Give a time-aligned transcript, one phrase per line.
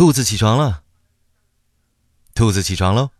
[0.00, 0.82] 兔子起床了。
[2.34, 3.10] 兔子起床喽。